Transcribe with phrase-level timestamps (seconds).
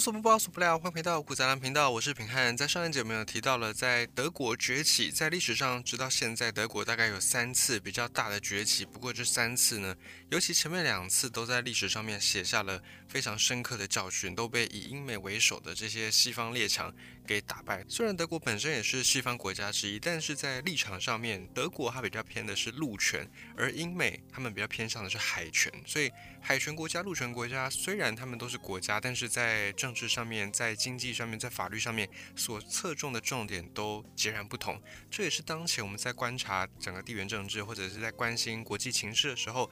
[0.00, 2.56] 无所不包，所不料，欢迎回到古杂兰频道，我是平汉。
[2.56, 8.82] 在上一节我们有提到了，在德国崛起，在历史上直到现在，德国大概有三次比较大的崛起。
[8.82, 9.94] 不过这三次呢，
[10.30, 16.90] 尤其前面两次都在历史上面写下了非常深刻的教训，都被以英美为首的这些西方列强
[17.26, 17.84] 给打败。
[17.86, 25.70] 虽然德国本身也是西方国家之一，但是在立场上面，德国它比较偏的是陆权，而英美他们比较偏向的是海权。
[25.84, 26.10] 所以
[26.42, 34.80] 海权国家、陆权国家虽然他们都是国家，但是在政治上面、在经济上面、在法律上面所侧重的重点都截然不同。
[35.10, 39.70] 这也是当前我们在观察整个地缘政治或者是在关心国际情势的时候，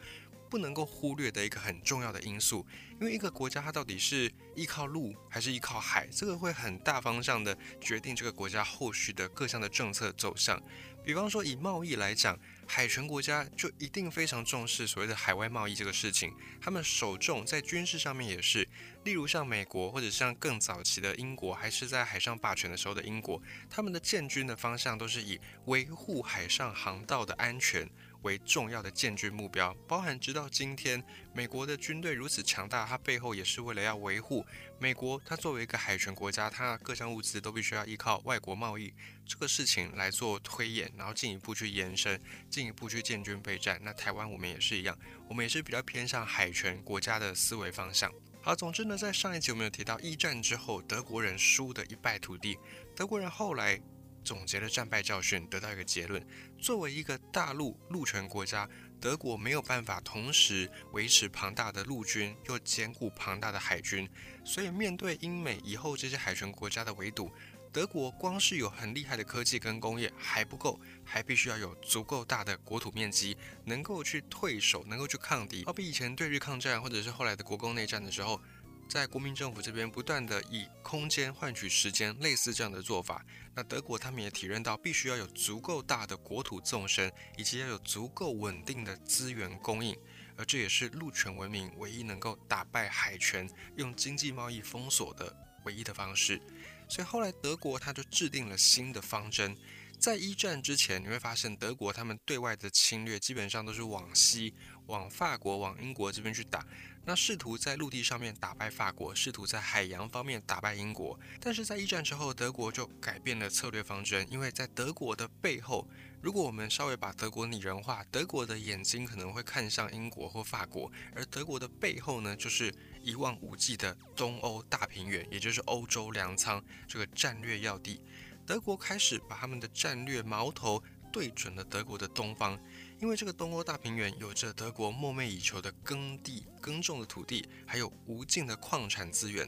[0.49, 2.65] 不能够忽略的一个很重要的因素。
[3.01, 10.61] 因为一个国家它到底是依靠陆还是依靠海，这个会很大方向的决定这个国家后续的各项的政策走向。
[11.09, 12.39] 比方说以贸易来讲。
[12.71, 18.69] 海权国家就一定非常重视所谓的海外贸易这个事情，他们首重在军事上面也是，
[19.05, 23.41] 例如像美国或者像更早期的英国，还是在海上霸权的时候的英国，
[23.71, 27.89] 他们的建军的方向都是以维护海上航道的安全。
[28.23, 31.03] 为重要的建军目标，包含直到今天，
[31.33, 34.45] 美国的军队如此强大，它背后也是为了要维护
[34.79, 35.21] 美国。
[35.25, 38.93] 它作为一个海权国家，它各项物资都必须要依靠外国贸易
[39.25, 43.81] 这个事情来做推演，然后进一步去延伸，进一步去建军备战。
[43.83, 48.13] 那台湾我们也是一样，我们也是比较偏向海权国家的思维方向。
[48.43, 52.59] 好，总之呢，在上一集我们有提到一战之后德国人输的一败涂地，
[52.97, 53.81] 德国人后来。
[54.25, 56.25] 总结了战败教训，得到一个结论：
[56.59, 58.69] 作为一个大陆陆权国家，
[59.01, 64.09] 德国没有办法同时维持庞大的陆军，又兼顾庞大的海军。
[64.45, 67.31] 所以，面对英美以后这些海权国家的围堵，
[67.73, 75.65] 德国光是有很厉害的科技跟工业还不够，还必须要有足够大的国土面积，能够去退守，能够去抗敌。
[75.65, 78.41] 好比以前对日抗战，或者是后来的国共内战的时候。
[78.89, 83.23] 在国民政府这边不断的以空间换取时间，类似这样的做法，
[83.55, 89.95] 那德国他们也体认到必须要有足够大的国土纵深，以及要有足够稳定的资源供应，
[90.37, 93.47] 而这也是陆权文明唯一能够打败海权、
[93.77, 96.41] 用经济贸易封锁的唯一的方式。
[96.89, 99.55] 所以后来德国他就制定了新的方针。
[99.99, 104.55] 在一战之前，你会发现德国他们对外的侵略基本上都是往西，
[104.87, 106.65] 往法国、往英国这边去打。
[107.05, 115.89] 那试图在陆地上面打败法国，试图在海洋方面打败英国，但是在一战之后，德国就改变了策略方针，因为在德国的背后，
[116.21, 122.73] 如果我们稍微把德国拟人化，德国的眼睛可能会看向英国或法国，而德国的背后呢，就是
[123.03, 128.01] 一望无际的东欧大平原，也就是欧洲粮仓这个战略要地。
[128.49, 130.83] 德国开始把他们的战略矛头
[131.13, 132.59] 对准了德国的东方。
[132.99, 139.47] 因为这个东欧大平原有着德国梦寐以求的耕地、耕种的土地，还有无尽的矿产资源。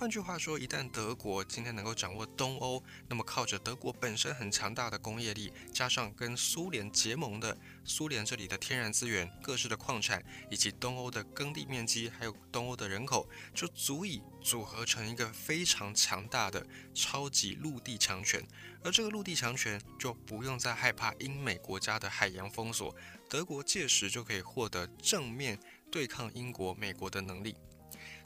[0.00, 18.42] 换句话说，一旦德国今天能够掌握东欧，那么靠着德国本身很强大的工业力，加上跟苏联结盟的苏联这里的天然资源、各式的矿产，以及东欧的耕地面积，还有东欧的人口，就足以组合成一个非常强大的超级陆地强权。
[18.82, 22.96] 而这个陆地强权就不用再害怕英美国家的海洋封锁，
[23.28, 25.60] 德国届时就可以获得正面
[25.92, 27.54] 对抗英国、美国的能力。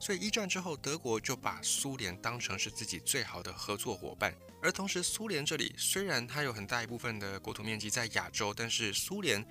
[0.05, 4.35] 所以一战之后，德国就把苏联当成是自己最好的合作伙伴。
[4.61, 9.43] 而同时，苏联这里虽然它有很大一部分的国土面积在亚洲，但是苏联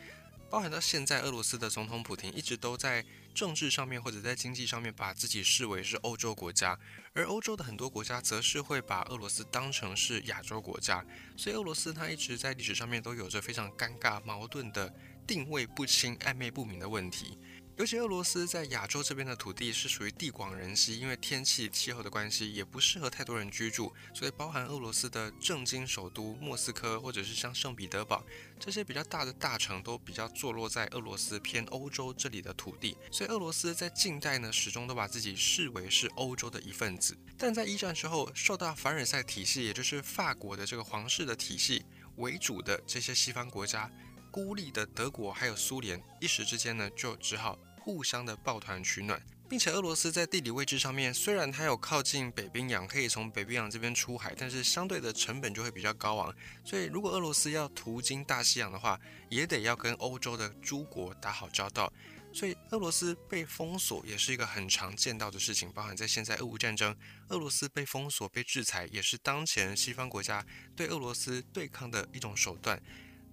[0.52, 3.04] 包含到现在，俄罗斯的总统普京一直都在
[3.34, 6.78] 政治上面或者在经济上面把自己视为是欧洲国家，
[7.16, 11.04] 而欧洲的很多国家则是会把俄罗斯当成是亚洲国家。
[11.36, 14.94] 所以俄罗斯它一直在历史上面都有着非常尴尬、矛盾的
[15.26, 17.40] 定位不清、暧昧不明的问题。
[17.76, 28.24] 尤其俄罗斯在亚洲这边的土地是属于地广人稀，因为天气气候的关系，也不适合太多人居住，所以包含俄罗斯的政经首都莫斯科，或者是像圣彼得堡
[28.60, 32.96] 这些比较大的大城，都比较坐落在俄罗斯偏欧洲这里的土地。
[33.12, 37.18] 所以俄罗斯在近代呢，始终都把自己视为是欧洲的一份子。
[37.40, 41.84] 但在一战之后，受到凡尔赛体系，也就是法国的这个皇室的体系
[42.18, 43.90] 为主的这些西方国家。
[44.32, 56.34] 孤立的德国还有苏联，一时之间呢，就只好互相的抱团取暖，并且俄罗斯在地理位置上面，虽然它有靠近北冰洋，可以从北冰洋这边出海，但是相对的成本就会比较高昂。
[56.64, 58.98] 所以如果俄罗斯要途经大西洋的话，
[59.28, 61.92] 也得要跟欧洲的诸国打好交道。
[62.32, 66.96] 所以俄罗斯被封锁也是一个很常见到的事情，包含在现在俄乌战争，
[67.28, 72.82] 俄罗斯被封锁、被制裁，也是当前西方国家对俄罗斯对抗的一种手段。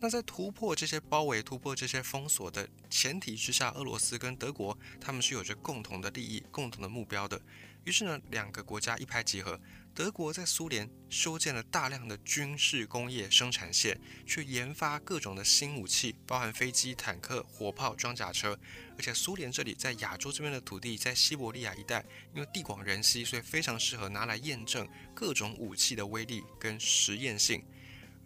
[0.03, 7.39] 那在突破这些包围、突破这些封锁的前提之下，俄罗斯跟德国他们是有着共同的利益、共同的目标的。
[7.85, 9.61] 于是呢，两个国家一拍即合。
[9.93, 18.59] 德国在苏联修建了大量的军事工业生产线，去研发各种的新武器，包含飞机、坦克、火炮、装甲车。
[18.97, 22.05] 而且苏联这里在亚洲这边的土地，在西伯利亚一带，
[22.35, 27.63] 因为地广人稀，所以非常适合拿来验证各种武器的威力跟实验性。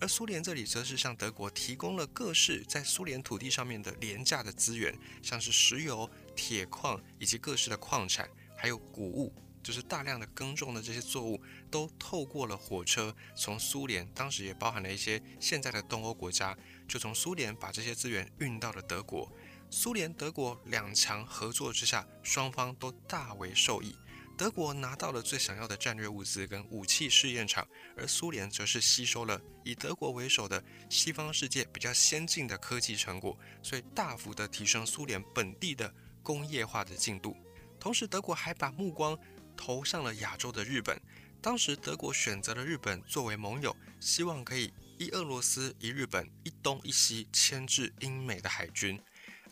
[0.05, 9.35] 而苏联这里则是向德国提供了各式在苏联土地上面的廉价的资源，像是石油、铁矿以及各式的矿产，还有谷物。
[9.63, 11.41] 就是大量的耕种的这些作物，
[11.71, 16.55] 都透过了火车，从苏联当时也包含了一些现在的东欧国家，
[16.87, 19.33] 就从苏联把这些资源运到了德国。
[19.71, 23.97] 苏联、德国两强合作之下，双方都大为受益。
[24.37, 27.67] 德国拿到了最想要的战略物资跟武器试验场，
[27.97, 37.37] 而苏联则是吸收了以德国为首的西方世界比较先进的科技成果，所以大幅的提升苏联本地的工业化的进度。
[37.79, 39.17] 同时，德国还把目光
[39.57, 41.01] 投向了亚洲的日本，
[41.41, 49.01] 当时德国选择了日本作为盟友，希望可以一俄罗斯、一日本、一东一西牵制英美的海军。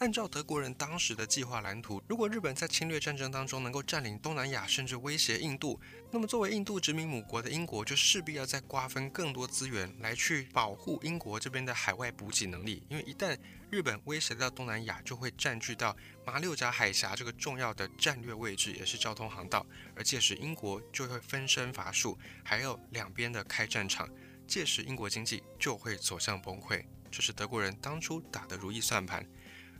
[0.02, 12.82] 按照德国人当时的计划蓝图，如果日本在侵略战争当中能够占领东南亚，甚至威胁印度，那么作为印度殖民母国的英国就势必要再瓜分更多资源来去保护英国这边的海外补给能力。
[12.88, 13.38] 因为一旦
[13.70, 15.96] 日本威胁到东南亚，就会占据到
[16.26, 19.64] 马六甲海峡这个重要的战略位置，也是交通航道。
[19.94, 24.10] 而届时英国就会分身乏术，还有两边的开战场，
[24.48, 26.84] 届时英国经济就会走向崩溃。
[27.08, 29.24] 这是德国人当初打的如意算盘。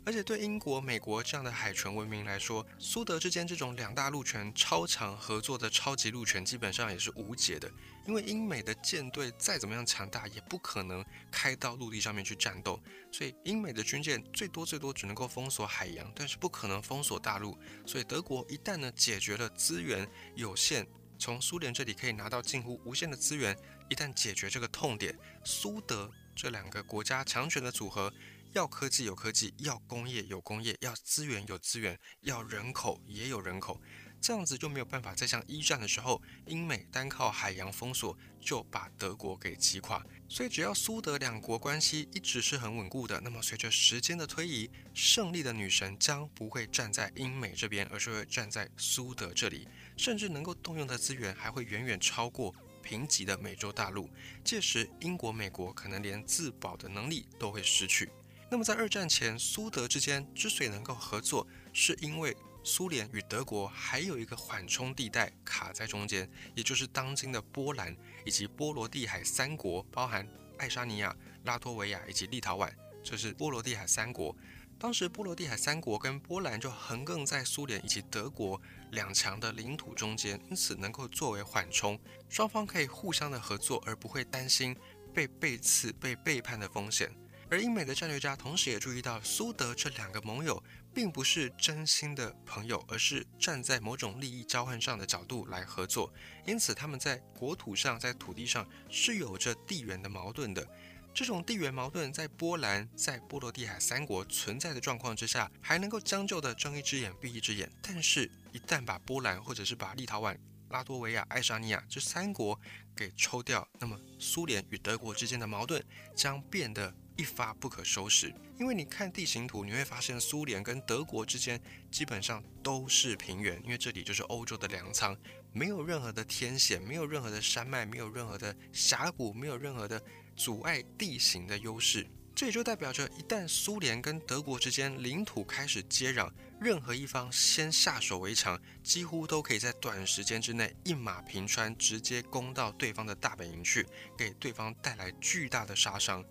[0.05, 7.71] 而且对英国、美国这样的海权文明来说，苏德之间这种两大陆权超强合作的超级陆权，基本上也是无解的。
[8.05, 12.77] 因为英美的舰队再怎么样强大，也不可能开到陆地上面去战斗。
[13.13, 17.57] 所以英美的军舰最多最多只能够封锁海洋，但是不可能封锁大陆。
[17.85, 20.05] 所以德国一旦呢解决了资源
[20.35, 20.85] 有限，
[21.17, 23.57] 从苏联这里可以拿到近乎无限的资源，
[23.89, 28.11] 一旦解决这个痛点，苏德这两个国家强权的组合。
[28.53, 33.81] 要科技有科技，要工业有工业，要资源有资源，要人口也有人口，
[34.21, 40.05] 这样子就没有办法再像一战的时候，英美单靠海洋封锁就把德国给击垮。
[40.29, 49.67] 所以只要苏德两国关系一直是很稳固的，那么随着时间的推移，胜利的女神将不会站在英美这边，而是会站在苏德这里，
[49.97, 52.53] 甚至能够动用的资源还会远远超过
[52.83, 54.07] 贫瘠的美洲大陆。
[54.43, 58.11] 届时，英国、美国可能连自保的能力都会失去。
[58.53, 70.27] 那么在二战前，苏德之间之所以能够合作，是因为苏联与德国还有一个缓冲地带卡在中间，也就是当今的波兰以及波罗的海三国，包含
[70.59, 71.15] 爱沙尼亚、
[71.45, 72.71] 拉脱维亚以及立陶宛，
[73.03, 74.35] 这是波罗的海三国。
[74.77, 78.61] 当时波罗的海三国跟波兰就横亘在苏联以及德国
[78.91, 84.77] 两强的领土中间，因此能够作为缓冲，双方可以互相的合作，而不会担心
[85.11, 87.11] 被背刺、被背叛的风险。
[87.53, 96.11] 而英美的战略家同时也注意到，苏德这两个盟友并不是真心的朋友，而是站在某种利益交换上的角度来合作。
[96.47, 100.67] 因此，他们在国土上、在土地上是有着地缘的矛盾的。
[101.13, 107.71] 这种地缘矛盾在波兰、在波罗的海三国存在的状况之下，还能够将就的睁一只眼闭一只眼。
[107.83, 110.35] 但是，一旦把波兰或者是把立陶宛、
[110.69, 112.59] 拉脱维亚、爱沙尼亚这三国
[112.95, 116.91] 给抽掉，那么苏联与德国之间的矛盾将变得。
[117.15, 121.59] 一发不可收拾，因为你看地形图，你会发现苏联跟德国之间
[121.91, 125.15] 基本上都是平原，因为这里就是欧洲的粮仓，
[125.51, 130.01] 没有任何的天险，没有任何的山脉，没有任何的峡谷，没有任何的
[130.35, 132.07] 阻碍地形的优势。
[132.35, 143.85] 这也就代表着，一旦苏联跟德国之间领土开始接壤，任何一方先下手为强，几乎都可以在短时间之内一马平川，直接攻到对方的大本营去，
[144.17, 146.25] 给对方带来巨大的杀伤。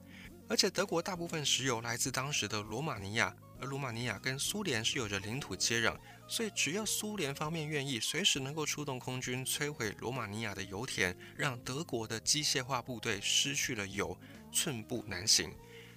[0.48, 5.96] 而且德国大部分石油来自当时的罗马尼亚，而罗马尼亚跟苏联是有着领土接壤，
[6.28, 14.18] 所以只要苏联方面愿意，随时能够出动空军摧毁罗马尼亚的油田，让德国的机械化部队失去了油，
[14.52, 15.50] 寸步难行。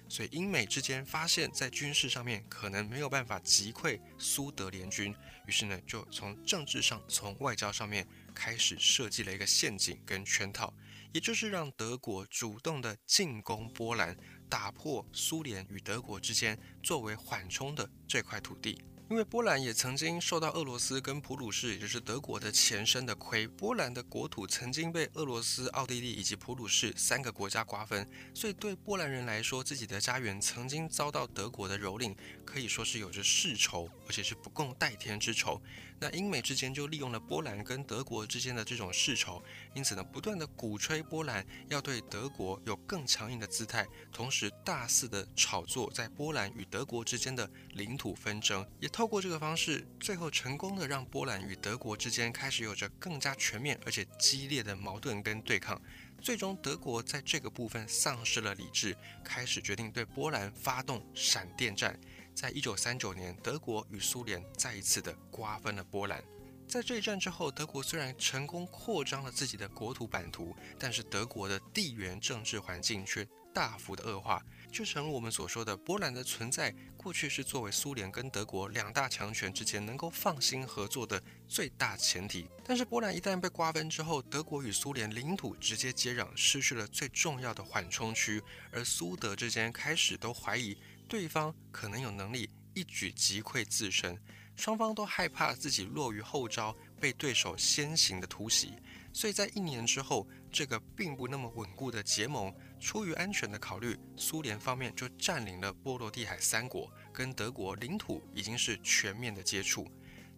[0.08, 5.12] 所以英美之间发现，在军事上面可能没有办法击溃苏德联军，
[5.46, 10.72] 于是呢，就从政治上、从外交上面开始设计了一个陷阱跟圈套，
[11.12, 14.16] 也就是让德国主动的进攻波兰。
[14.48, 23.46] 打破苏联与德国之间作为缓冲的这块土地，因为波兰也曾经受到俄罗斯跟普鲁士，也就是德国的前身的亏。
[23.46, 35.60] 波兰的国土曾经被俄罗斯、奥地利以及普鲁士三个国家瓜分，所以对波兰人来说，自己的家园曾经遭到德国的蹂躏，可以说是有着世仇，而且是不共戴天之仇。
[35.98, 39.42] 那英美之间就利用了波兰跟德国之间的这种世仇，
[39.74, 55.80] 因此呢，不断的鼓吹波兰要对德国有更强硬的姿态，同时大肆的炒作在波兰与德国之间的领土纷争，也透过这个方式，最后成功的让波兰与德国之间开始有着更加全面而且激烈的矛盾跟对抗。
[56.22, 61.98] 最终，德国在这个部分丧失了理智，开始决定对波兰发动闪电战。
[62.36, 66.22] 在一九三九年，德国与苏联再一次的瓜分了波兰。
[66.68, 76.74] 在这一战之后，德国虽然成功扩张了自己的国土版图，但是德国的地缘政治环境却大幅的恶化，就成了我们所说的波兰的存在。
[76.98, 82.50] 过去是作为苏联跟德国两大强权之间能够放心合作的最大前提。
[82.64, 90.76] 但是波兰一旦被瓜分之后，德国与苏联领土直接接壤，失去了最重要的缓冲区，而苏德之间开始都怀疑。
[91.08, 94.18] 对方可能有能力一举击溃自身，
[94.56, 98.72] 双方都害怕自己落于后招，被对手先行的突袭。
[99.12, 109.90] 所以在一年之后，这个并不那么稳固的结盟，出于安全的考虑，苏联方面就占领了波罗的海三国，跟德国领土已经是全面的接触，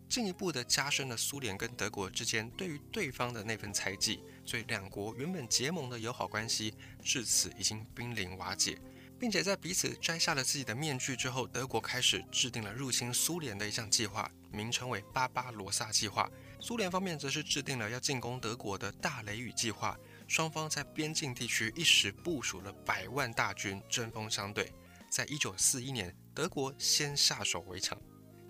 [0.08, 4.22] 进一步的加深了苏联跟德国之间对于对方的那份猜忌。
[4.44, 6.72] 所以两国原本结盟的友好关系，
[7.02, 8.78] 至此已经濒临瓦解。
[9.18, 16.30] 并且在彼此摘下了自己的面具之后，德国开始制定了入侵苏联的一项计划，名称为巴巴罗萨计划。
[16.60, 19.96] 苏联方面则是制定了要进攻德国的大雷雨计划。
[20.26, 24.72] 双方在边境地区一时部署了百万大军，针锋相对。
[25.10, 27.98] 在一九四一年，德国先下手为强，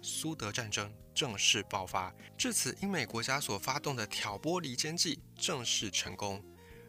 [0.02, 2.12] 苏德战争正式爆发。
[2.36, 6.44] 至此，英美国家所发动的挑拨离间计正式成功。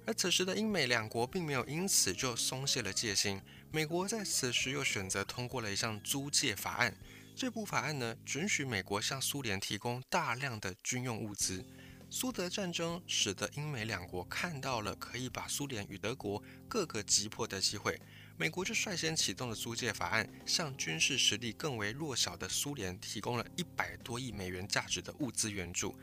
[0.08, 3.40] 而此时的英美两国并没有因此就松懈了戒心。
[3.72, 6.98] 美国在此时又选择通过了一项租借法案。
[7.36, 11.64] 这部法案呢，准许美国向苏联提供大量的军用物资。
[12.10, 18.02] 苏德战争使得英美两国看到了可以把苏联与德国各个击破的机会。
[18.38, 25.96] 美国就率先启动了租借法案，向军事实力更为弱小的苏联提供了一百多亿美元价值的物资援助。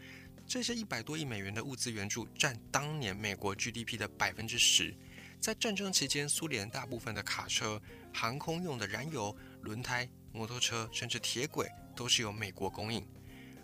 [0.46, 4.94] 这些一百多亿美元的物资援助占当年美国 GDP 的百分之十。
[5.40, 7.80] 在战争期间，苏联大部分的卡车、
[8.12, 13.06] 航空用的燃油、轮胎、摩托车，甚至铁轨，都是由美国供应。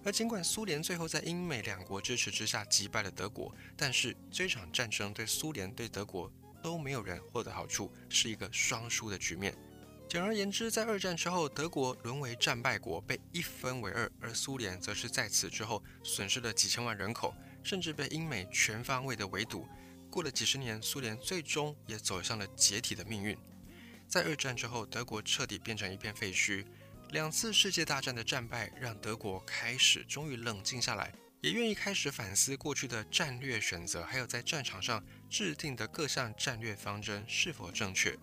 [0.05, 9.55] 而尽管苏联最后在英美两国支持之下击败了德国，但是这场战争对苏联、对德国都没有人获得好处，是一个双输的局面。
[10.09, 19.67] 简而言之，在二战之后，德国沦为战败国，被一分为二；而苏联则是在此之后损失了几千万人口，甚至被英美全方位的围堵。
[20.13, 23.35] 过了几十年，苏联最终也走向了解体的命运。
[24.07, 26.67] 在二战之后，德国彻底变成一片废墟。
[27.13, 38.15] 两次世界大战的战败，让德国开始终于冷静下来，也愿意开始反思过去的战略选择，还有在战场上制定的各项战略方针是否正确。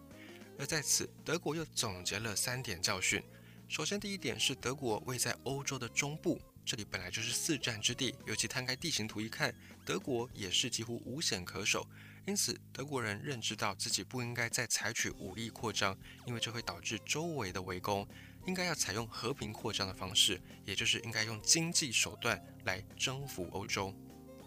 [0.59, 3.23] 而在此，德国又总结了三点教训。
[3.67, 6.39] 首先，第一点是德国位在欧洲的中部，
[6.69, 9.51] 这里本来就是四战之地，尤其摊开地形图一看，
[9.83, 11.83] 德国也是几乎无险可守。
[12.27, 15.97] 因此，德国人认知到自己不应该再采取武力扩张，
[16.27, 18.07] 因为这会导致周围的围攻，
[18.45, 23.91] 应该要采用和平扩张的方式，也就是应该用经济手段来征服欧洲。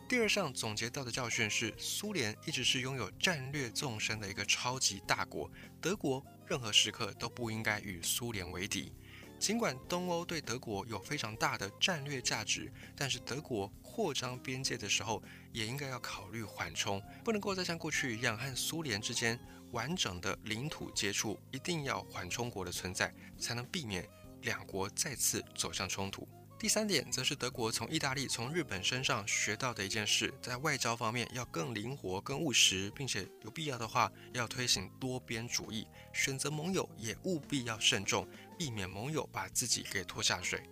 [0.09, 5.51] 第二项总结到的教训是，苏联一直是拥有战略纵深的一个超级大国，
[5.81, 8.93] 德国任何时刻都不应该与苏联为敌。
[9.43, 15.21] 尽管东欧对德国有非常大的战略价值，但是德国扩张边界的时候，
[15.51, 19.37] 也应该要考虑缓冲，不能够再像过去一样和苏联之间
[19.73, 24.09] 完整的领土接触，一定要缓冲国的存在，才能避免
[24.43, 26.29] 两国再次走向冲突。
[26.57, 38.25] 第三点则是德国从意大利、从日本身上学到的一件事，在外交方面要更灵活、更务实，并且有必要的话要推行多边主义，选择盟友也务必要慎重，
[38.63, 40.63] 避免盟友把自己给拖下水。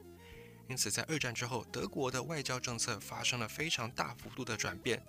[0.69, 5.03] 因此，在二战之后，德国的外交政策发生了非常大幅度的转变。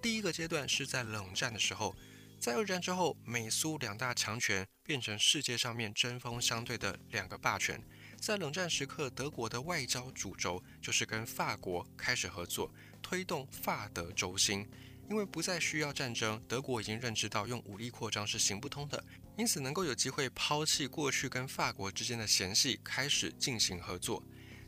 [0.00, 1.94] 第一个阶段是在冷战的时候，
[2.40, 7.78] 在二战之后，美苏两大强权变成世界上面针锋相对的两个霸权。
[8.18, 12.72] 在冷战时刻，德国的外交主轴就是跟法国开始合作，
[13.02, 14.66] 推动法德轴心。
[15.10, 19.04] 因为不再需要战争，德国已经认知到用武力扩张是行不通的，
[19.36, 24.22] 因此能够有机会抛弃过去跟法国之间的嫌隙，开始进行合作。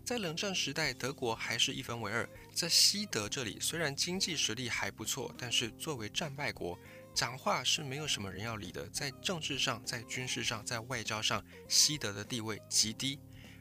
[0.05, 2.29] 在冷战时代，德国还是一分为二。
[2.53, 6.79] 在西德这里，虽然经济实力还不错，但是作为战败国，
[7.15, 8.87] 讲话是没有什么人要理的。
[8.89, 13.19] 在政治上、在军事上、在外交上，西德的地位极低。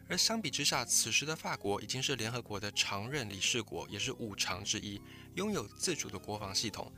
[0.10, 5.02] 而相比之下，此时的法国已经是联合国的常任理事国，也是五常之一，
[5.36, 6.92] 拥有自主的国防系统。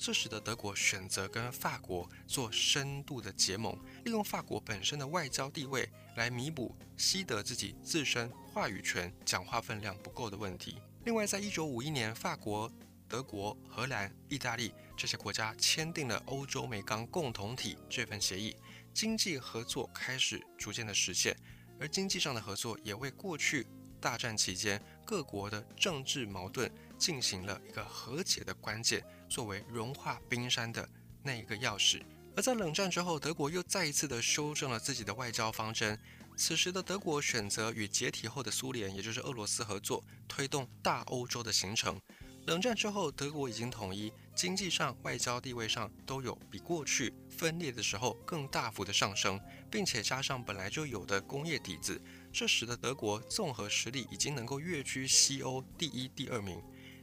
[0.00, 10.80] 这使得德国选择跟法国做深度的结盟，利用法国本身的外交地位来弥补西德自己自身话语权、讲话分量不够的问题。
[11.04, 12.72] 另外，在一九五一年，法国、
[13.06, 18.56] 德国、荷兰、意大利这些国家签订了欧洲煤钢共同体这份协议，
[18.94, 21.36] 经济合作开始逐渐的实现，
[21.78, 23.66] 而经济上的合作也为过去
[24.00, 29.04] 大战期间各国的政治矛盾进行了一个和解的关键。
[29.28, 30.88] 作为融化冰山的
[31.22, 32.02] 那一个钥匙，
[32.36, 35.96] 而在冷战之后，德国又再一次的修正了自己的外交方针。
[36.36, 42.00] 此时的德国选择与解体后的苏联，也就是俄罗斯合作，推动大欧洲的形成。
[42.46, 49.38] 冷战之后，德国已经统一，经济上、外交地位上都有比过去分裂的时候更大幅的上升，
[49.70, 52.00] 并且加上本来就有的工业底子，
[52.32, 56.60] 这使得德国综合实力已经能够跃居西欧第一、第二名。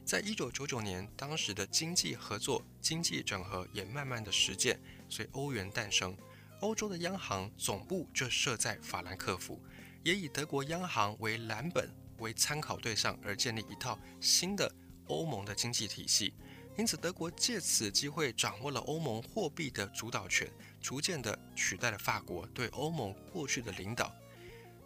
[0.08, 6.16] 在一九九九年，当时的经济合作、经济整合也慢慢的实践，所以欧元诞生。
[6.60, 9.62] 欧洲的央行总部就设在法兰克福，
[10.02, 14.74] 也以德国央行为蓝本为参考对象而建立一套新的
[15.08, 16.32] 欧盟的经济体系。
[16.78, 20.50] 因此，德国借此机会掌握了欧盟货币的主导权，
[20.80, 24.10] 逐渐的取代了法国对欧盟过去的领导。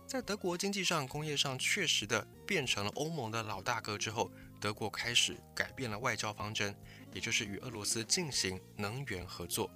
[0.04, 4.28] 在德国经济上、工业上确实的变成了欧盟的老大哥之后。
[4.62, 6.72] 德国开始改变了外交方针，
[7.12, 9.68] 也就是与俄罗斯进行能源合作。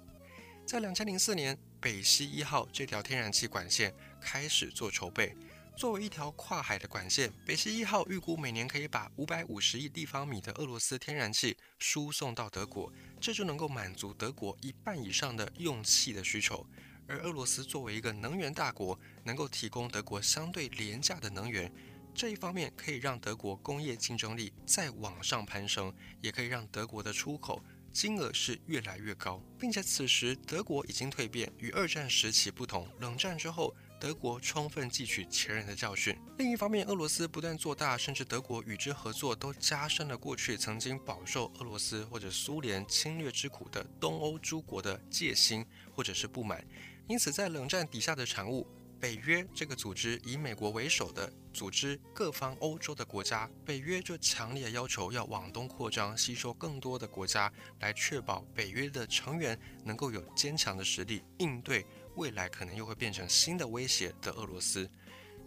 [0.65, 5.35] 在两千零四年，北溪一号这条天然气管线开始做筹备。
[5.75, 16.65] 作为一条跨海的管线，北溪一号预估每年可以把五百五十亿立方米的俄罗斯天然气输送到德国，这就能够满足德国一半以上的用气的需求。
[17.09, 21.71] 而俄罗斯作为一个能源大国，能够提供德国相对廉价的能源。
[22.17, 32.89] 这一方面可以让德国工业竞争力再往上攀升，也可以让德国的出口金额是越来越高，并且此时德国已经蜕变，与二战时期不同。
[32.99, 36.17] 冷战之后，德国充分汲取前人的教训。
[36.39, 46.65] 另一方面，俄罗斯不断做大，甚至德国与之合作，都加深了过去曾经饱受俄罗斯或者苏联侵略之苦的东欧诸国的戒心或者是不满。
[47.07, 48.67] 因此，在冷战底下的产物。
[48.99, 64.89] 北约这个组织以美国为首的组织，各方欧洲的国家，北约就强烈要求要往东扩张，吸收更多的国家，来确保北约的成员能够有坚强的实力应对未来可能又会变成新的威胁的俄罗斯。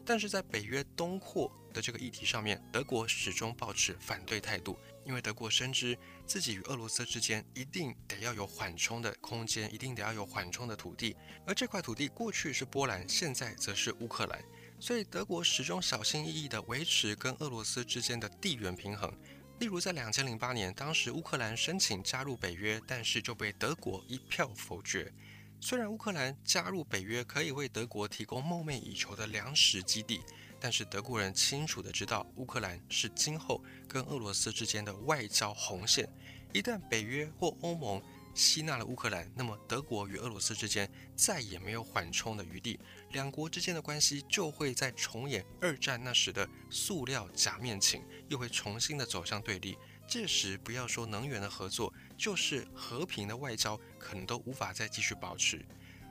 [0.05, 4.79] 但是在北约东扩的这个议题上面，德国始终保持反对态度。
[5.05, 14.43] 因为德国深知自己与俄罗斯之间一定得要有缓冲的空间，一定得要有缓冲的土地，而这块土地过去是波兰，现在则是乌克兰，
[14.79, 19.13] 所以德国始终小心翼翼地维持跟俄罗斯之间的地缘平衡。
[19.59, 25.13] 例如在两千零八年，当时乌克兰申请加入北约，但是就被德国一票否决。
[25.61, 30.21] 虽然乌克兰加入北约可以为德国提供梦寐以求的粮食基地。
[30.61, 36.07] 但是德国人清楚的知道，乌克兰是今后跟俄罗斯之间的外交红线。
[36.53, 38.03] 一旦北约或欧盟
[38.35, 42.79] 吸纳了乌克兰，那么德国与俄罗斯之间再也没有缓冲的余地，
[43.13, 49.79] 两国之间的关系就会在重演二战那时的塑料假面情，又会重新的走向对立。
[50.07, 55.65] 届时，不要说能源的合作，就是和平的外交，可能都无法再继续保持。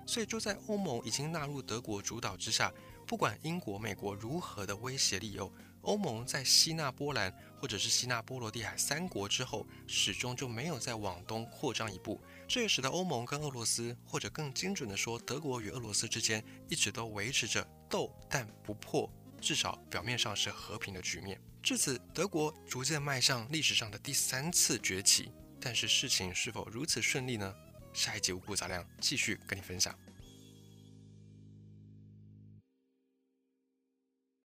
[0.08, 2.74] 所以，就在欧盟已经纳入德国主导之下。
[3.10, 12.22] 不管英国、美国如何的威胁利诱，欧盟在吸纳波兰或者是吸纳波罗的海三国之后，始终就没有再往东扩张一步。
[12.48, 21.42] 这也使得欧盟跟俄罗斯，或者更精准的说，德国与俄罗斯之间一直都维持着斗但不破，至少表面上是和平的局面。
[21.64, 25.32] 至此，德国逐渐迈向历史上的第三次崛起。
[25.60, 27.52] 但是事情是否如此顺利呢？
[27.92, 29.98] 下一集五谷杂粮继续跟你分享。